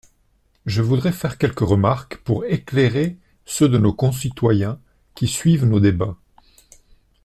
[0.65, 4.79] Je voudrais faire quelques remarques pour éclairer ceux de nos concitoyens
[5.13, 6.17] qui suivent nos débats.